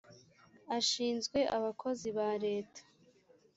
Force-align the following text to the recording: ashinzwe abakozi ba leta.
ashinzwe 0.77 1.39
abakozi 1.57 2.09
ba 2.17 2.29
leta. 2.45 2.81